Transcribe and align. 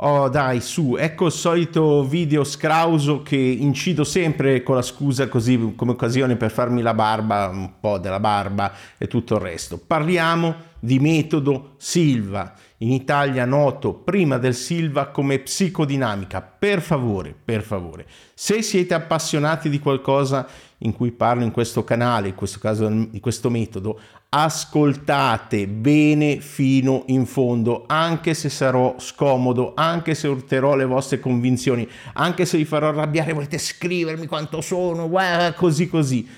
Oh 0.00 0.28
dai, 0.28 0.60
su, 0.60 0.94
ecco 0.96 1.26
il 1.26 1.32
solito 1.32 2.04
video 2.04 2.44
scrauso 2.44 3.20
che 3.22 3.34
incido 3.34 4.04
sempre 4.04 4.62
con 4.62 4.76
la 4.76 4.82
scusa 4.82 5.26
così 5.26 5.72
come 5.74 5.90
occasione 5.90 6.36
per 6.36 6.52
farmi 6.52 6.82
la 6.82 6.94
barba, 6.94 7.48
un 7.48 7.80
po' 7.80 7.98
della 7.98 8.20
barba 8.20 8.72
e 8.96 9.08
tutto 9.08 9.34
il 9.34 9.40
resto. 9.40 9.76
Parliamo 9.76 10.54
di 10.78 11.00
metodo 11.00 11.74
Silva, 11.78 12.54
in 12.78 12.92
Italia 12.92 13.44
noto 13.44 13.92
prima 13.92 14.38
del 14.38 14.54
Silva 14.54 15.08
come 15.08 15.38
psicodinamica. 15.40 16.40
Per 16.40 16.80
favore, 16.80 17.34
per 17.44 17.62
favore, 17.62 18.06
se 18.34 18.62
siete 18.62 18.94
appassionati 18.94 19.68
di 19.68 19.80
qualcosa 19.80 20.46
in 20.78 20.92
cui 20.92 21.10
parlo 21.10 21.42
in 21.42 21.50
questo 21.50 21.82
canale, 21.82 22.28
in 22.28 22.34
questo 22.34 22.58
caso 22.60 22.88
di 22.88 23.18
questo 23.20 23.50
metodo, 23.50 23.98
ascoltate 24.28 25.66
bene 25.66 26.40
fino 26.40 27.02
in 27.06 27.26
fondo, 27.26 27.84
anche 27.86 28.34
se 28.34 28.48
sarò 28.48 28.94
scomodo, 28.98 29.72
anche 29.74 30.14
se 30.14 30.28
urterò 30.28 30.76
le 30.76 30.84
vostre 30.84 31.18
convinzioni, 31.18 31.88
anche 32.12 32.44
se 32.44 32.58
vi 32.58 32.64
farò 32.64 32.88
arrabbiare, 32.88 33.32
volete 33.32 33.58
scrivermi 33.58 34.26
quanto 34.26 34.60
sono, 34.60 35.10
così 35.56 35.88
così. 35.88 36.28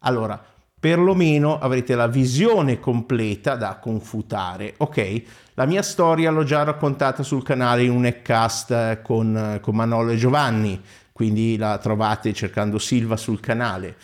Allora, 0.00 0.40
perlomeno 0.80 1.58
avrete 1.58 1.94
la 1.94 2.06
visione 2.06 2.80
completa 2.80 3.54
da 3.54 3.78
confutare, 3.80 4.74
ok? 4.78 5.22
La 5.54 5.66
mia 5.66 5.82
storia 5.82 6.30
l'ho 6.30 6.42
già 6.42 6.62
raccontata 6.62 7.22
sul 7.22 7.44
canale 7.44 7.82
in 7.82 7.90
un 7.90 8.06
Eccast 8.06 9.02
con, 9.02 9.58
con 9.60 9.76
Manolo 9.76 10.10
e 10.10 10.16
Giovanni, 10.16 10.80
quindi 11.12 11.58
la 11.58 11.76
trovate 11.76 12.32
cercando 12.32 12.78
Silva 12.78 13.18
sul 13.18 13.40
canale 13.40 13.94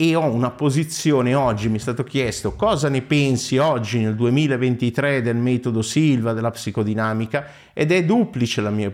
e 0.00 0.14
ho 0.14 0.24
una 0.24 0.50
posizione 0.50 1.34
oggi, 1.34 1.68
mi 1.68 1.76
è 1.76 1.80
stato 1.80 2.04
chiesto 2.04 2.54
cosa 2.56 2.88
ne 2.88 3.02
pensi 3.02 3.58
oggi 3.58 3.98
nel 3.98 4.14
2023 4.14 5.20
del 5.20 5.36
metodo 5.36 5.82
Silva, 5.82 6.32
della 6.32 6.50
psicodinamica 6.50 7.46
ed 7.74 7.92
è 7.92 8.02
duplice 8.02 8.62
la 8.62 8.70
mia 8.70 8.90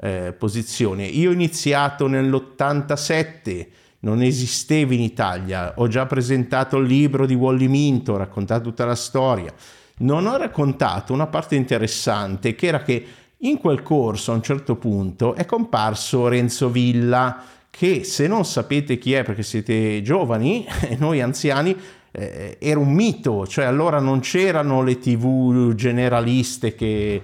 eh, 0.00 0.34
posizione. 0.36 1.04
Io 1.04 1.30
ho 1.30 1.32
iniziato 1.32 2.08
nell'87, 2.08 3.66
non 4.00 4.22
esisteva 4.22 4.94
in 4.94 5.00
Italia, 5.00 5.74
ho 5.76 5.88
già 5.88 6.06
presentato 6.06 6.76
il 6.76 6.86
libro 6.86 7.26
di 7.26 7.34
Wally 7.34 7.66
Minto, 7.66 8.12
ho 8.12 8.16
raccontato 8.16 8.62
tutta 8.62 8.84
la 8.84 8.94
storia. 8.94 9.52
Non 9.98 10.26
ho 10.26 10.36
raccontato 10.36 11.12
una 11.12 11.26
parte 11.26 11.56
interessante 11.56 12.54
che 12.54 12.66
era 12.66 12.82
che 12.82 13.06
in 13.38 13.58
quel 13.58 13.82
corso 13.82 14.32
a 14.32 14.34
un 14.36 14.42
certo 14.42 14.76
punto 14.76 15.34
è 15.34 15.44
comparso 15.44 16.28
Renzo 16.28 16.70
Villa, 16.70 17.42
che 17.70 18.04
se 18.04 18.26
non 18.26 18.44
sapete 18.44 18.98
chi 18.98 19.12
è 19.12 19.24
perché 19.24 19.42
siete 19.42 20.00
giovani 20.02 20.64
e 20.88 20.96
noi 20.98 21.20
anziani, 21.20 21.76
eh, 22.12 22.56
era 22.60 22.78
un 22.78 22.92
mito, 22.92 23.46
cioè 23.46 23.64
allora 23.64 23.98
non 23.98 24.20
c'erano 24.20 24.82
le 24.82 24.98
tv 24.98 25.74
generaliste 25.74 26.74
che 26.74 27.22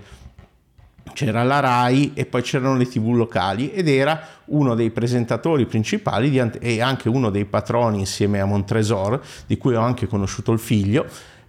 c'era 1.12 1.42
la 1.42 1.60
RAI 1.60 2.12
e 2.14 2.26
poi 2.26 2.42
c'erano 2.42 2.76
le 2.76 2.86
tv 2.86 3.12
locali 3.14 3.72
ed 3.72 3.88
era 3.88 4.20
uno 4.46 4.74
dei 4.74 4.90
presentatori 4.90 5.66
principali 5.66 6.30
di, 6.30 6.42
e 6.60 6.80
anche 6.80 7.08
uno 7.08 7.30
dei 7.30 7.44
patroni 7.44 7.98
insieme 7.98 8.40
a 8.40 8.44
Montresor, 8.44 9.20
di 9.46 9.56
cui 9.56 9.74
ho 9.74 9.80
anche 9.80 10.06
conosciuto 10.06 10.52
il 10.52 10.58
figlio, 10.58 11.06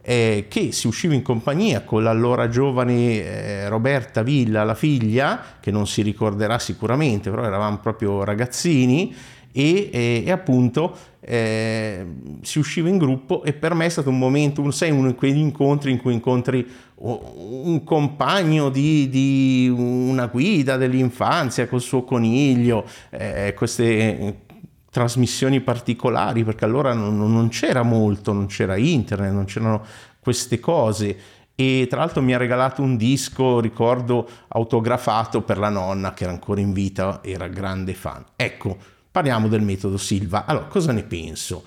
eh, 0.08 0.46
che 0.48 0.72
si 0.72 0.86
usciva 0.86 1.16
in 1.16 1.24
compagnia 1.24 1.82
con 1.82 2.04
l'allora 2.04 2.48
giovane 2.48 3.24
eh, 3.24 3.70
Roberta 3.70 4.22
Villa, 4.22 4.64
la 4.64 4.76
figlia, 4.76 5.42
che 5.60 5.72
non 5.72 5.88
si 5.88 6.04
ricorderà 6.04 6.60
sicuramente, 6.60 7.32
però 7.32 7.44
eravamo 7.44 7.80
proprio 7.80 8.24
ragazzini, 8.24 9.16
e, 9.58 9.90
e, 9.90 10.24
e 10.26 10.32
appunto 10.32 10.94
eh, 11.22 12.06
si 12.42 12.60
usciva 12.60 12.90
in 12.90 12.98
gruppo 12.98 13.44
e 13.44 13.54
per 13.54 13.74
me 13.74 13.86
è 13.86 13.90
stato 13.90 14.10
un 14.10 14.20
momento, 14.20 14.62
un, 14.62 14.74
sai, 14.74 14.92
uno 14.92 15.08
di 15.08 15.16
quegli 15.16 15.38
incontri 15.38 15.92
in 15.92 16.02
cui 16.02 16.14
incontri 16.14 16.68
un 16.98 17.84
compagno 17.84 18.70
di, 18.70 19.08
di 19.10 19.74
una 19.74 20.28
guida 20.28 20.76
dell'infanzia 20.76 21.68
col 21.68 21.82
suo 21.82 22.04
coniglio, 22.04 22.86
eh, 23.12 23.54
queste 23.56 24.42
trasmissioni 24.90 25.62
particolari, 25.62 26.44
perché 26.44 26.66
allora 26.66 26.94
non, 26.94 27.18
non 27.18 27.48
c'era 27.50 27.84
molto, 27.84 28.34
non 28.34 28.48
c'era 28.48 28.76
internet, 28.76 29.32
non 29.32 29.46
c'erano 29.46 29.84
queste 30.20 30.60
cose 30.60 31.18
e 31.56 31.88
tra 31.90 32.00
l'altro 32.00 32.22
mi 32.22 32.34
ha 32.34 32.38
regalato 32.38 32.82
un 32.82 32.98
disco, 32.98 33.62
ricordo, 33.62 34.28
autografato 34.50 35.42
per 35.42 35.58
la 35.58 35.70
nonna 35.70 36.14
che 36.14 36.24
era 36.24 36.34
ancora 36.34 36.60
in 36.60 36.74
vita, 36.74 37.22
era 37.24 37.48
grande 37.48 37.94
fan. 37.94 38.24
Ecco, 38.36 38.78
parliamo 39.16 39.48
del 39.48 39.62
metodo 39.62 39.96
Silva. 39.96 40.44
Allora, 40.44 40.66
cosa 40.66 40.92
ne 40.92 41.04
penso? 41.04 41.64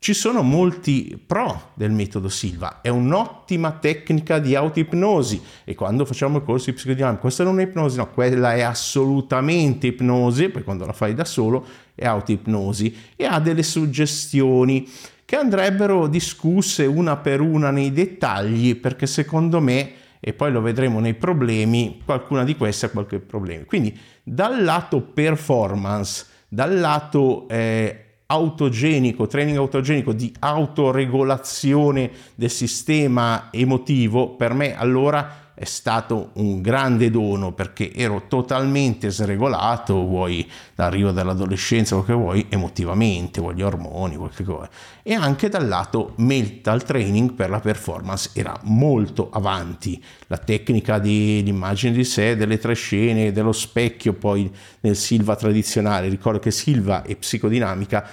Ci 0.00 0.12
sono 0.14 0.42
molti 0.42 1.22
pro 1.24 1.70
del 1.74 1.92
metodo 1.92 2.28
Silva, 2.28 2.80
è 2.80 2.88
un'ottima 2.88 3.70
tecnica 3.70 4.40
di 4.40 4.56
autoipnosi 4.56 5.40
e 5.62 5.76
quando 5.76 6.04
facciamo 6.04 6.38
i 6.38 6.42
corsi 6.42 6.72
psicodinamici, 6.72 7.20
questa 7.20 7.44
non 7.44 7.60
è 7.60 7.64
ipnosi, 7.64 7.98
no, 7.98 8.10
quella 8.10 8.54
è 8.54 8.62
assolutamente 8.62 9.86
ipnosi, 9.88 10.48
poi 10.48 10.64
quando 10.64 10.86
la 10.86 10.92
fai 10.92 11.14
da 11.14 11.24
solo 11.24 11.64
è 11.94 12.04
autoipnosi 12.04 12.96
e 13.14 13.24
ha 13.26 13.38
delle 13.38 13.62
suggestioni 13.62 14.88
che 15.24 15.36
andrebbero 15.36 16.08
discusse 16.08 16.84
una 16.84 17.16
per 17.16 17.40
una 17.40 17.70
nei 17.70 17.92
dettagli 17.92 18.74
perché 18.74 19.06
secondo 19.06 19.60
me 19.60 19.92
e 20.18 20.32
poi 20.32 20.50
lo 20.50 20.60
vedremo 20.60 20.98
nei 20.98 21.14
problemi, 21.14 22.02
qualcuna 22.04 22.42
di 22.42 22.56
queste 22.56 22.86
ha 22.86 22.90
qualche 22.90 23.20
problema. 23.20 23.64
Quindi 23.64 23.96
dal 24.24 24.64
lato 24.64 25.00
performance, 25.00 26.26
dal 26.48 26.78
lato 26.78 27.48
eh, 27.48 28.04
autogenico, 28.26 29.26
training 29.26 29.56
autogenico 29.56 30.12
di 30.12 30.32
autoregolazione 30.38 32.10
del 32.34 32.50
sistema 32.50 33.48
emotivo, 33.50 34.30
per 34.30 34.52
me 34.52 34.76
allora 34.76 35.47
è 35.58 35.64
stato 35.64 36.30
un 36.34 36.60
grande 36.62 37.10
dono 37.10 37.50
perché 37.52 37.92
ero 37.92 38.26
totalmente 38.28 39.10
sregolato, 39.10 39.94
vuoi 40.04 40.48
l'arrivo 40.76 41.10
dell'adolescenza, 41.10 41.96
quel 41.96 42.06
che 42.06 42.12
vuoi, 42.12 42.46
emotivamente, 42.48 43.40
vuoi 43.40 43.56
gli 43.56 43.62
ormoni, 43.62 44.14
qualche 44.14 44.44
cosa. 44.44 44.70
E 45.02 45.14
anche 45.14 45.48
dal 45.48 45.66
lato 45.66 46.12
mental 46.18 46.84
training 46.84 47.32
per 47.32 47.50
la 47.50 47.58
performance 47.58 48.30
era 48.34 48.56
molto 48.64 49.30
avanti. 49.32 50.00
La 50.28 50.38
tecnica 50.38 51.00
dell'immagine 51.00 51.92
di 51.92 52.04
sé, 52.04 52.36
delle 52.36 52.58
tre 52.58 52.74
scene, 52.74 53.32
dello 53.32 53.52
specchio 53.52 54.12
poi 54.12 54.48
nel 54.80 54.94
Silva 54.94 55.34
tradizionale. 55.34 56.08
Ricordo 56.08 56.38
che 56.38 56.52
Silva 56.52 57.02
e 57.02 57.16
psicodinamica 57.16 58.08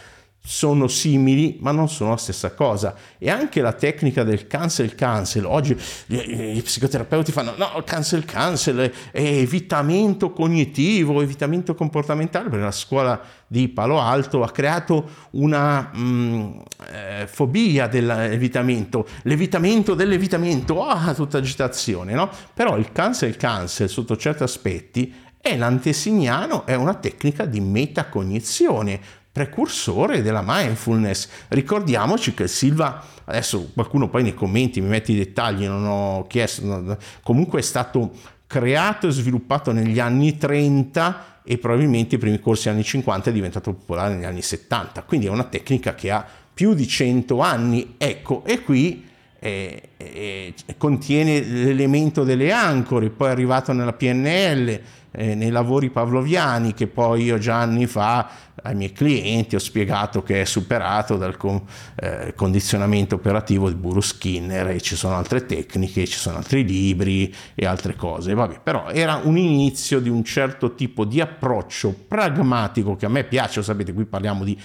sono 0.45 0.87
simili 0.87 1.57
ma 1.59 1.71
non 1.71 1.89
sono 1.89 2.11
la 2.11 2.17
stessa 2.17 2.53
cosa. 2.53 2.95
E 3.17 3.29
anche 3.29 3.61
la 3.61 3.73
tecnica 3.73 4.23
del 4.23 4.45
cancel 4.47 4.93
cancel. 4.93 5.45
Oggi 5.45 5.75
gli, 6.05 6.61
psicoterapeuti 6.61 7.31
fanno 7.31 7.53
no 7.57 7.83
cancel 7.83 8.25
cancel 8.25 8.91
è 9.11 9.19
evitamento 9.19 10.31
cognitivo 10.31 11.21
evitamento 11.21 11.73
comportamentale 11.73 12.49
perché 12.49 12.63
la 12.63 12.71
scuola 12.71 13.19
di 13.47 13.67
Palo 13.69 13.99
Alto 13.99 14.43
ha 14.43 14.51
creato 14.51 15.09
una 15.31 15.89
mh, 15.91 15.99
mm, 15.99 16.59
eh, 16.91 17.27
fobia 17.27 17.87
dell'evitamento 17.87 19.07
l'evitamento 19.23 19.95
dell'evitamento. 19.95 20.85
Ah, 20.85 21.13
tutta 21.15 21.39
agitazione 21.39 22.13
no? 22.13 22.29
però 22.53 22.77
il 22.77 22.91
cancel 22.91 23.35
cancel 23.35 23.89
sotto 23.89 24.15
certi 24.15 24.43
aspetti 24.43 25.13
è 25.41 25.55
l'antesignano 25.57 26.65
è 26.65 26.75
una 26.75 26.95
tecnica 26.95 27.45
di 27.45 27.59
metacognizione 27.59 28.99
precursore 29.35 30.21
della 30.21 30.41
mindfulness. 30.45 31.27
Ricordiamoci 31.49 32.33
che 32.33 32.47
Silva, 32.47 33.03
adesso 33.25 33.69
qualcuno 33.73 34.07
poi 34.07 34.23
nei 34.23 34.33
commenti 34.33 34.79
mi 34.79 34.87
mette 34.87 35.11
i 35.11 35.17
dettagli, 35.17 35.65
non 35.67 35.85
ho 35.85 36.25
chiesto, 36.25 36.97
comunque 37.21 37.59
è 37.59 37.61
stato 37.61 38.13
creato 38.47 39.07
e 39.07 39.11
sviluppato 39.11 39.73
negli 39.73 39.99
anni 39.99 40.37
30 40.37 41.41
e 41.43 41.57
probabilmente 41.57 42.15
i 42.15 42.17
primi 42.17 42.39
corsi 42.39 42.69
anni 42.69 42.85
50 42.85 43.29
è 43.29 43.33
diventato 43.33 43.73
popolare 43.73 44.15
negli 44.15 44.23
anni 44.23 44.41
70, 44.41 45.03
quindi 45.03 45.25
è 45.25 45.29
una 45.29 45.43
tecnica 45.43 45.95
che 45.95 46.11
ha 46.11 46.25
più 46.53 46.73
di 46.73 46.87
100 46.87 47.37
anni, 47.41 47.95
ecco, 47.97 48.41
e 48.45 48.61
qui 48.61 49.05
eh, 49.45 49.89
eh, 49.97 50.53
contiene 50.75 51.39
l'elemento 51.39 52.23
delle 52.23 52.51
ancore, 52.51 53.11
poi 53.11 53.27
è 53.27 53.31
arrivato 53.31 53.73
nella 53.73 53.93
PNL, 53.93 54.81
eh, 55.11 55.35
nei 55.35 55.51
lavori 55.51 55.91
pavloviani 55.91 56.73
che 56.73 56.87
poi 56.87 57.25
io 57.25 57.37
già 57.37 57.59
anni 57.59 57.85
fa 57.85 58.27
ai 58.63 58.73
miei 58.73 58.91
clienti 58.91 59.55
ho 59.55 59.59
spiegato 59.59 60.23
che 60.23 60.41
è 60.41 60.45
superato 60.45 61.15
dal 61.15 61.37
con, 61.37 61.61
eh, 61.95 62.33
condizionamento 62.35 63.15
operativo 63.15 63.69
di 63.69 63.75
Buru 63.75 64.01
Skinner 64.01 64.69
e 64.69 64.81
ci 64.81 64.95
sono 64.95 65.15
altre 65.15 65.45
tecniche, 65.45 66.07
ci 66.07 66.17
sono 66.17 66.37
altri 66.37 66.65
libri 66.65 67.33
e 67.53 67.67
altre 67.67 67.95
cose. 67.95 68.33
Vabbè, 68.33 68.61
però 68.63 68.89
era 68.89 69.21
un 69.23 69.37
inizio 69.37 69.99
di 69.99 70.09
un 70.09 70.23
certo 70.23 70.73
tipo 70.73 71.05
di 71.05 71.21
approccio 71.21 71.93
pragmatico 72.07 72.95
che 72.95 73.05
a 73.05 73.09
me 73.09 73.23
piace, 73.23 73.61
sapete, 73.61 73.93
qui 73.93 74.05
parliamo 74.05 74.43
di 74.43 74.59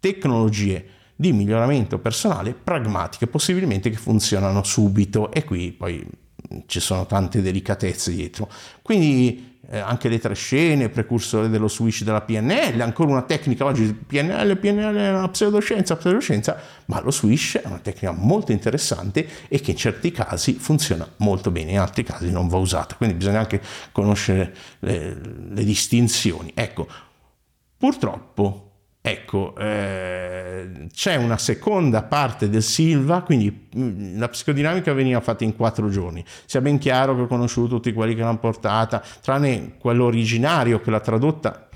tecnologie 0.00 1.02
di 1.16 1.32
miglioramento 1.32 1.98
personale 1.98 2.54
pragmatiche, 2.54 3.26
possibilmente 3.26 3.90
che 3.90 3.96
funzionano 3.96 4.62
subito 4.62 5.30
e 5.30 5.44
qui 5.44 5.72
poi 5.72 6.06
ci 6.66 6.80
sono 6.80 7.06
tante 7.06 7.42
delicatezze 7.42 8.12
dietro. 8.12 8.48
Quindi 8.82 9.52
eh, 9.70 9.78
anche 9.78 10.08
le 10.08 10.18
tre 10.18 10.34
scene, 10.34 10.88
precursore 10.88 11.48
dello 11.48 11.68
switch 11.68 12.02
della 12.02 12.20
PNL, 12.20 12.80
ancora 12.80 13.10
una 13.10 13.22
tecnica 13.22 13.64
oggi, 13.64 13.92
PNL, 13.92 14.56
PNL 14.58 14.94
è 14.94 15.10
una 15.10 15.28
pseudoscienza, 15.28 15.96
pseudoscienza, 15.96 16.60
ma 16.86 17.00
lo 17.00 17.10
switch 17.10 17.58
è 17.58 17.66
una 17.66 17.78
tecnica 17.78 18.12
molto 18.12 18.52
interessante 18.52 19.26
e 19.48 19.60
che 19.60 19.72
in 19.72 19.76
certi 19.76 20.10
casi 20.10 20.54
funziona 20.54 21.08
molto 21.18 21.50
bene, 21.50 21.72
in 21.72 21.78
altri 21.78 22.04
casi 22.04 22.30
non 22.30 22.48
va 22.48 22.58
usata, 22.58 22.94
quindi 22.96 23.16
bisogna 23.16 23.38
anche 23.38 23.60
conoscere 23.92 24.54
le, 24.80 25.16
le 25.48 25.64
distinzioni. 25.64 26.52
Ecco, 26.54 26.86
purtroppo 27.76 28.63
Ecco, 29.06 29.54
eh, 29.58 30.86
c'è 30.90 31.16
una 31.16 31.36
seconda 31.36 32.04
parte 32.04 32.48
del 32.48 32.62
Silva, 32.62 33.20
quindi 33.20 33.66
mh, 33.70 34.18
la 34.18 34.30
psicodinamica 34.30 34.94
veniva 34.94 35.20
fatta 35.20 35.44
in 35.44 35.54
quattro 35.54 35.90
giorni. 35.90 36.24
Sia 36.46 36.62
ben 36.62 36.78
chiaro 36.78 37.14
che 37.14 37.20
ho 37.20 37.26
conosciuto 37.26 37.74
tutti 37.74 37.92
quelli 37.92 38.14
che 38.14 38.22
l'hanno 38.22 38.38
portata, 38.38 39.04
tranne 39.20 39.74
quello 39.78 40.06
originario 40.06 40.80
che 40.80 40.90
l'ha 40.90 41.00
tradotta 41.00 41.68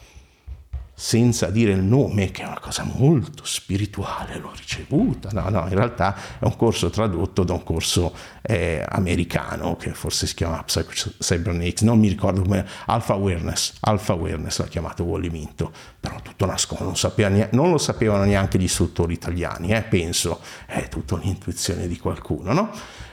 senza 1.01 1.47
dire 1.47 1.71
il 1.71 1.83
nome, 1.85 2.33
che 2.33 2.43
è 2.43 2.45
una 2.45 2.59
cosa 2.59 2.83
molto 2.83 3.45
spirituale, 3.45 4.37
l'ho 4.37 4.51
ricevuta. 4.53 5.29
No, 5.31 5.49
no, 5.49 5.61
in 5.69 5.75
realtà 5.77 6.17
è 6.41 6.45
un 6.45 6.57
corso 6.57 6.91
tradotto 6.91 7.45
da 7.45 7.53
un 7.53 7.63
corso 7.63 8.13
eh, 8.43 8.85
americano 8.85 9.77
che 9.77 9.95
forse 9.95 10.27
si 10.27 10.35
chiama 10.35 10.65
Cybernetics, 10.67 11.83
non 11.83 12.01
mi 12.01 12.09
ricordo 12.09 12.43
come, 12.43 12.67
Alpha 12.87 13.13
Awareness, 13.13 13.77
Alpha 13.79 14.15
Awareness 14.15 14.59
l'ha 14.59 14.67
chiamato 14.67 15.05
Wally 15.05 15.31
Minto, 15.31 15.71
però 16.01 16.17
tutto 16.21 16.47
nascosto, 16.47 16.83
non, 16.83 17.49
non 17.53 17.71
lo 17.71 17.79
sapevano 17.79 18.25
neanche 18.25 18.59
gli 18.59 18.65
istruttori 18.65 19.13
italiani, 19.13 19.71
eh, 19.71 19.83
penso, 19.83 20.41
è 20.67 20.89
tutta 20.89 21.15
un'intuizione 21.15 21.87
di 21.87 21.97
qualcuno, 21.97 22.53
no? 22.53 22.71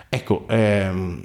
Ecco, 0.10 0.48
ehm, 0.50 1.24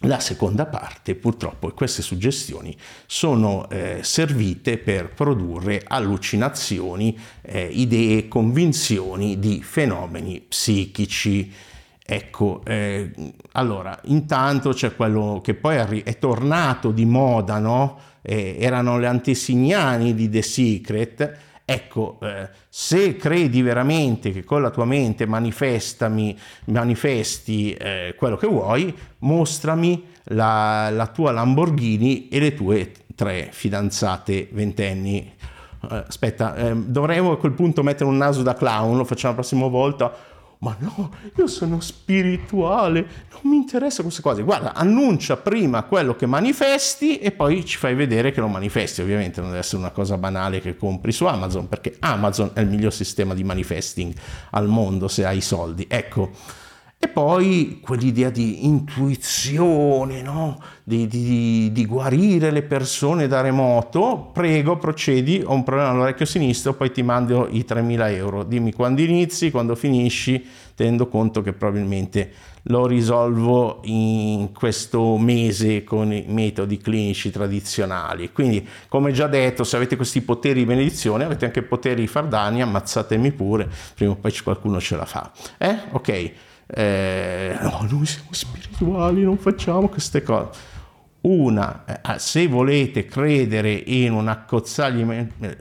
la 0.00 0.20
seconda 0.20 0.66
parte, 0.66 1.14
purtroppo, 1.14 1.70
queste 1.72 2.02
suggestioni 2.02 2.76
sono 3.06 3.68
eh, 3.70 4.00
servite 4.02 4.76
per 4.76 5.08
produrre 5.08 5.82
allucinazioni, 5.86 7.18
eh, 7.40 7.66
idee, 7.72 8.28
convinzioni 8.28 9.38
di 9.38 9.62
fenomeni 9.62 10.42
psichici. 10.46 11.50
Ecco, 12.08 12.60
eh, 12.64 13.10
allora, 13.52 13.98
intanto 14.04 14.72
c'è 14.74 14.94
quello 14.94 15.40
che 15.42 15.54
poi 15.54 16.02
è 16.02 16.18
tornato 16.18 16.90
di 16.90 17.06
moda, 17.06 17.58
no? 17.58 17.98
Eh, 18.20 18.56
erano 18.60 18.98
le 18.98 19.06
antesignani 19.06 20.14
di 20.14 20.28
The 20.28 20.42
Secret, 20.42 21.38
Ecco, 21.68 22.20
eh, 22.22 22.48
se 22.68 23.16
credi 23.16 23.60
veramente 23.60 24.30
che 24.30 24.44
con 24.44 24.62
la 24.62 24.70
tua 24.70 24.84
mente 24.84 25.26
manifesti 25.26 26.06
eh, 27.72 28.14
quello 28.16 28.36
che 28.36 28.46
vuoi, 28.46 28.96
mostrami 29.18 30.04
la, 30.26 30.90
la, 30.90 31.08
tua 31.08 31.32
Lamborghini 31.32 32.28
e 32.28 32.38
le 32.38 32.54
tue 32.54 32.92
tre 33.16 33.48
fidanzate 33.50 34.48
ventenni. 34.52 35.34
Eh, 35.90 36.04
aspetta, 36.06 36.54
ehm, 36.54 36.84
dovremmo 36.84 37.32
a 37.32 37.36
quel 37.36 37.50
punto 37.50 37.82
mettere 37.82 38.08
un 38.08 38.16
naso 38.16 38.44
da 38.44 38.54
clown, 38.54 38.96
lo 38.96 39.04
facciamo 39.04 39.34
la 39.34 39.40
prossima 39.40 39.66
volta 39.66 40.14
ma 40.58 40.74
no, 40.78 41.10
io 41.36 41.46
sono 41.46 41.80
spirituale, 41.80 43.06
non 43.30 43.40
mi 43.42 43.56
interessa 43.56 44.02
queste 44.02 44.22
cose. 44.22 44.42
Guarda, 44.42 44.74
annuncia 44.74 45.36
prima 45.36 45.82
quello 45.82 46.16
che 46.16 46.26
manifesti 46.26 47.18
e 47.18 47.32
poi 47.32 47.64
ci 47.64 47.76
fai 47.76 47.94
vedere 47.94 48.32
che 48.32 48.40
lo 48.40 48.48
manifesti. 48.48 49.02
Ovviamente 49.02 49.40
non 49.40 49.50
deve 49.50 49.60
essere 49.60 49.78
una 49.78 49.90
cosa 49.90 50.16
banale 50.16 50.60
che 50.60 50.76
compri 50.76 51.12
su 51.12 51.26
Amazon, 51.26 51.68
perché 51.68 51.96
Amazon 52.00 52.50
è 52.54 52.60
il 52.60 52.68
miglior 52.68 52.92
sistema 52.92 53.34
di 53.34 53.44
manifesting 53.44 54.14
al 54.50 54.68
mondo 54.68 55.08
se 55.08 55.24
hai 55.24 55.40
soldi. 55.40 55.86
Ecco 55.88 56.30
e 56.98 57.08
poi 57.08 57.78
quell'idea 57.82 58.30
di 58.30 58.64
intuizione, 58.64 60.22
no? 60.22 60.58
di, 60.82 61.06
di, 61.06 61.70
di, 61.70 61.84
guarire 61.84 62.50
le 62.50 62.62
persone 62.62 63.26
da 63.26 63.42
remoto, 63.42 64.30
prego 64.32 64.78
procedi, 64.78 65.42
ho 65.44 65.52
un 65.52 65.62
problema 65.62 65.90
all'orecchio 65.90 66.24
sinistro, 66.24 66.72
poi 66.72 66.90
ti 66.90 67.02
mando 67.02 67.48
i 67.50 67.66
3.000 67.68 68.14
euro, 68.14 68.44
dimmi 68.44 68.72
quando 68.72 69.02
inizi, 69.02 69.50
quando 69.50 69.74
finisci, 69.74 70.42
tenendo 70.74 71.08
conto 71.08 71.42
che 71.42 71.52
probabilmente 71.52 72.32
lo 72.68 72.86
risolvo 72.86 73.80
in 73.84 74.52
questo 74.54 75.18
mese 75.18 75.84
con 75.84 76.10
i 76.14 76.24
metodi 76.28 76.78
clinici 76.78 77.30
tradizionali. 77.30 78.32
Quindi, 78.32 78.66
come 78.88 79.12
già 79.12 79.26
detto, 79.26 79.64
se 79.64 79.76
avete 79.76 79.96
questi 79.96 80.22
poteri 80.22 80.60
di 80.60 80.64
benedizione, 80.64 81.24
avete 81.24 81.44
anche 81.44 81.62
poteri 81.62 82.00
di 82.00 82.06
fardani, 82.06 82.62
ammazzatemi 82.62 83.32
pure, 83.32 83.68
prima 83.94 84.12
o 84.12 84.16
poi 84.16 84.32
qualcuno 84.42 84.80
ce 84.80 84.96
la 84.96 85.04
fa. 85.04 85.30
Eh? 85.58 85.76
Ok 85.90 86.32
eh, 86.66 87.56
no, 87.60 87.86
noi 87.88 88.06
siamo 88.06 88.28
spirituali, 88.32 89.22
non 89.22 89.38
facciamo 89.38 89.88
queste 89.88 90.22
cose. 90.22 90.74
Una, 91.22 91.84
eh, 91.84 92.18
se 92.18 92.46
volete 92.46 93.04
credere 93.04 93.72
in 93.72 94.12
un 94.12 94.28
accozzaglimento, 94.28 95.44
eh, 95.44 95.58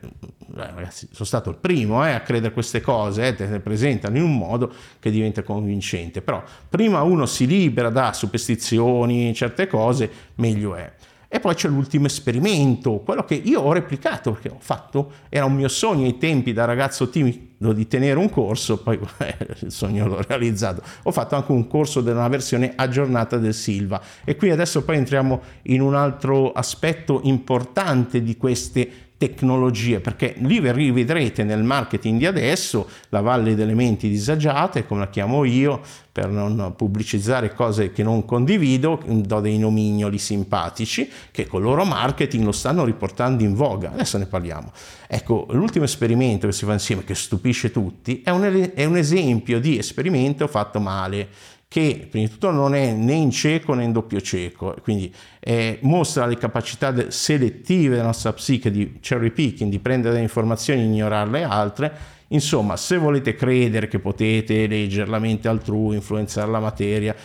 ragazzi, 0.48 1.08
sono 1.12 1.26
stato 1.26 1.50
il 1.50 1.58
primo 1.58 2.06
eh, 2.06 2.12
a 2.12 2.22
credere 2.22 2.54
queste 2.54 2.82
cose, 2.82 3.28
eh, 3.28 3.36
te 3.36 3.48
le 3.48 3.60
presentano 3.60 4.18
in 4.18 4.24
un 4.24 4.38
modo 4.38 4.72
che 5.00 5.10
diventa 5.10 5.44
convincente, 5.44 6.22
però 6.22 6.44
prima 6.70 7.02
uno 7.02 7.26
si 7.26 7.48
libera 7.48 7.90
da 7.90 8.14
superstizioni, 8.14 9.34
certe 9.34 9.68
cose, 9.68 10.10
meglio 10.36 10.76
è. 10.76 10.94
E 11.28 11.40
poi 11.40 11.56
c'è 11.56 11.68
l'ultimo 11.68 12.06
esperimento, 12.06 13.00
quello 13.00 13.26
che 13.26 13.36
io 13.36 13.62
ho 13.62 13.74
replicato 13.74 14.32
perché 14.32 14.50
ho 14.50 14.60
fatto, 14.60 15.12
era 15.30 15.46
un 15.46 15.54
mio 15.54 15.68
sogno 15.68 16.06
ai 16.06 16.18
tempi 16.18 16.54
da 16.54 16.66
ragazzo 16.66 17.10
timido 17.10 17.45
di 17.58 17.88
tenere 17.88 18.20
un 18.20 18.30
corso, 18.30 18.78
poi 18.78 19.00
il 19.62 19.72
sogno 19.72 20.08
l'ho 20.08 20.22
realizzato. 20.28 20.82
Ho 21.04 21.12
fatto 21.12 21.36
anche 21.36 21.52
un 21.52 21.68
corso 21.68 22.02
della 22.02 22.28
versione 22.28 22.74
aggiornata 22.76 23.38
del 23.38 23.54
Silva 23.54 24.02
e 24.24 24.36
qui 24.36 24.52
adesso 24.52 24.84
poi 24.84 24.98
entriamo 24.98 25.42
in 25.64 25.82
un 25.82 25.96
altro 25.96 26.52
aspetto 26.52 27.22
importante 27.24 28.22
di 28.22 28.38
queste 28.38 29.05
tecnologie, 29.18 30.00
perché 30.00 30.36
lì 30.40 30.60
rivedrete 30.72 31.44
nel 31.44 31.64
marketing 31.64 32.20
di 32.20 32.26
adesso 32.26 32.90
la 33.10 33.22
valle 33.22 33.56
delle 33.56 33.74
menti 33.74 34.10
disagiate, 34.10 34.86
come 34.86 35.02
la 35.02 35.10
chiamo 35.10 35.44
io, 35.46 35.82
per 36.12 36.30
non 36.30 36.74
pubblicizzare 36.78 37.54
cose 37.54 37.92
che 37.92 38.02
non 38.02 38.24
condivido, 38.24 39.02
do 39.06 39.40
dei 39.42 39.58
nomignoli 39.58 40.18
simpatici 40.18 41.10
che 41.32 41.46
con 41.46 41.60
il 41.60 41.68
loro 41.68 41.84
marketing 41.84 42.46
lo 42.46 42.54
stanno 42.54 42.86
riportando 42.86 43.44
in 43.44 43.54
voga. 43.54 43.92
Adesso 43.92 44.18
ne 44.18 44.26
parliamo. 44.26 44.72
Ecco, 45.08 45.48
l'ultimo 45.52 45.86
esperimento 45.86 46.48
che 46.48 46.54
si 46.54 46.66
fa 46.66 46.74
insieme, 46.74 47.04
che 47.04 47.16
stupisce 47.16 47.72
tutti, 47.72 48.22
è 48.24 48.30
un, 48.30 48.72
è 48.74 48.86
un 48.86 48.98
esempio 48.98 49.60
di 49.60 49.78
esperimento 49.78 50.48
fatto 50.48 50.80
male 50.80 51.28
che 51.76 52.08
prima 52.10 52.26
di 52.26 52.32
tutto 52.32 52.52
non 52.52 52.74
è 52.74 52.94
né 52.94 53.12
in 53.12 53.32
cieco 53.32 53.74
né 53.74 53.84
in 53.84 53.92
doppio 53.92 54.22
cieco, 54.22 54.78
quindi 54.82 55.14
eh, 55.42 55.78
mostra 55.82 56.26
le 56.26 56.38
capacità 56.38 57.12
selettive 57.12 57.96
della 57.98 58.08
nostra 58.08 58.32
psiche 58.32 58.72
di 58.72 59.00
cherry 59.02 59.30
picking, 59.30 59.70
di 59.70 59.80
prendere 59.80 60.14
delle 60.14 60.24
informazioni 60.24 60.80
e 60.80 60.86
ignorarle 60.86 61.44
altre, 61.44 61.94
Insomma, 62.30 62.76
se 62.76 62.98
volete 62.98 63.36
credere 63.36 63.88
che 63.88 64.00
potete 64.00 64.66
leggere 64.66 65.10
la 65.10 65.20
mente 65.20 65.48
altrui, 65.48 65.96
influenzare 65.96 66.50
la 66.50 66.60
materia, 66.60 67.16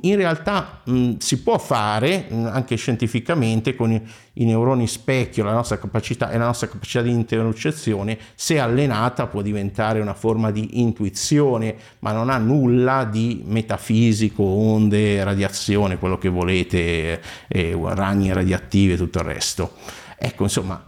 in 0.00 0.16
realtà 0.16 0.80
mh, 0.84 1.18
si 1.18 1.42
può 1.42 1.58
fare 1.58 2.26
mh, 2.28 2.46
anche 2.46 2.74
scientificamente 2.74 3.76
con 3.76 3.92
i, 3.92 4.02
i, 4.32 4.44
neuroni 4.44 4.88
specchio, 4.88 5.44
la 5.44 5.52
nostra 5.52 5.78
capacità 5.78 6.32
e 6.32 6.38
la 6.38 6.46
nostra 6.46 6.66
capacità 6.66 7.02
di 7.02 7.10
intercezione, 7.10 8.18
se 8.34 8.58
allenata 8.58 9.28
può 9.28 9.42
diventare 9.42 10.00
una 10.00 10.14
forma 10.14 10.50
di 10.50 10.80
intuizione, 10.80 11.76
ma 12.00 12.10
non 12.10 12.28
ha 12.28 12.38
nulla 12.38 13.04
di 13.04 13.42
metafisico, 13.44 14.42
onde, 14.42 15.22
radiazione, 15.22 15.98
quello 15.98 16.18
che 16.18 16.28
volete, 16.28 17.20
eh, 17.46 17.78
ragni 17.94 18.32
radioattivi 18.32 18.94
e 18.94 18.96
tutto 18.96 19.20
il 19.20 19.24
resto. 19.24 19.74
Ecco, 20.18 20.42
insomma, 20.42 20.87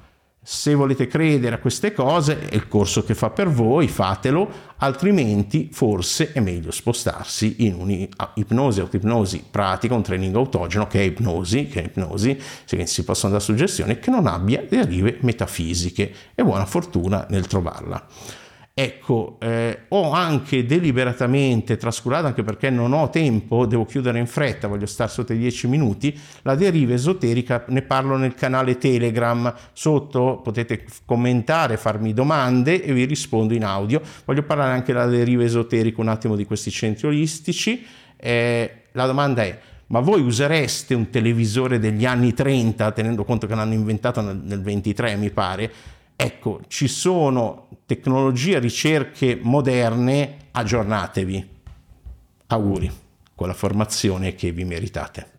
se 0.53 0.75
volete 0.75 1.07
credere 1.07 1.55
a 1.55 1.59
queste 1.59 1.93
cose, 1.93 2.49
è 2.49 2.57
il 2.57 2.67
corso 2.67 3.05
che 3.05 3.15
fa 3.15 3.31
per 3.31 3.49
voi, 3.49 3.87
fatelo, 3.87 4.51
altrimenti 4.79 5.69
forse 5.71 6.33
è 6.33 6.41
meglio 6.41 6.73
spostarsi 6.73 7.55
in 7.59 7.75
un'ipnosi, 7.75 8.81
autoipnosi 8.81 9.45
pratica, 9.49 9.95
un 9.95 10.03
training 10.03 10.35
autogeno 10.35 10.89
che 10.89 10.99
è 10.99 11.05
ipnosi, 11.05 11.69
che 11.69 11.83
è 11.83 11.85
ipnosi, 11.85 12.37
si 12.83 13.05
possono 13.05 13.31
dare 13.35 13.45
suggestioni, 13.45 14.01
che 14.01 14.11
non 14.11 14.27
abbia 14.27 14.65
derive 14.69 15.19
metafisiche 15.21 16.13
e 16.35 16.43
buona 16.43 16.67
fortuna 16.67 17.25
nel 17.31 17.47
trovarla. 17.47 18.05
Ecco, 18.83 19.37
eh, 19.41 19.81
ho 19.89 20.11
anche 20.13 20.65
deliberatamente 20.65 21.77
trascurato, 21.77 22.29
anche 22.29 22.43
perché 22.43 22.71
non 22.71 22.95
ho 22.95 23.11
tempo, 23.11 23.67
devo 23.67 23.85
chiudere 23.85 24.19
in 24.19 24.27
fretta, 24.27 24.69
voglio 24.69 24.87
stare 24.87 25.11
sotto 25.11 25.35
i 25.35 25.37
10 25.37 25.69
minuti, 25.69 26.19
la 26.41 26.55
deriva 26.55 26.95
esoterica, 26.95 27.63
ne 27.69 27.83
parlo 27.83 28.17
nel 28.17 28.33
canale 28.33 28.79
Telegram, 28.79 29.55
sotto 29.75 30.41
potete 30.43 30.87
commentare, 31.05 31.77
farmi 31.77 32.15
domande 32.15 32.83
e 32.83 32.95
vi 32.95 33.05
rispondo 33.05 33.53
in 33.53 33.65
audio. 33.65 34.01
Voglio 34.25 34.45
parlare 34.45 34.73
anche 34.73 34.95
della 34.95 35.05
deriva 35.05 35.45
esoterica 35.45 36.01
un 36.01 36.09
attimo 36.09 36.35
di 36.35 36.47
questi 36.47 36.71
centri 36.71 37.09
olistici. 37.09 37.85
Eh, 38.17 38.85
la 38.93 39.05
domanda 39.05 39.43
è, 39.43 39.59
ma 39.89 40.01
voi 40.01 40.23
usereste 40.23 40.95
un 40.95 41.11
televisore 41.11 41.79
degli 41.79 42.07
anni 42.07 42.33
30, 42.33 42.93
tenendo 42.93 43.25
conto 43.25 43.47
che 43.47 43.55
l'hanno 43.55 43.75
inventato 43.75 44.23
nel, 44.23 44.41
nel 44.43 44.63
23 44.63 45.17
mi 45.17 45.29
pare, 45.29 45.71
Ecco, 46.23 46.61
ci 46.69 46.87
sono 46.87 47.69
tecnologie, 47.87 48.59
ricerche 48.59 49.39
moderne, 49.41 50.49
aggiornatevi. 50.51 51.49
Auguri 52.49 52.93
con 53.35 53.49
la 53.49 53.55
formazione 53.55 54.35
che 54.35 54.53
vi 54.53 54.65
meritate. 54.65 55.39